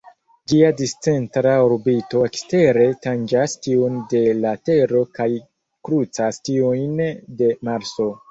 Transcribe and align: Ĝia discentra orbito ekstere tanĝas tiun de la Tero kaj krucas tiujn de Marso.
Ĝia 0.51 0.69
discentra 0.77 1.51
orbito 1.65 2.21
ekstere 2.29 2.85
tanĝas 3.03 3.53
tiun 3.67 3.99
de 4.15 4.23
la 4.39 4.53
Tero 4.69 5.03
kaj 5.21 5.29
krucas 5.89 6.43
tiujn 6.49 7.05
de 7.43 7.53
Marso. 7.69 8.11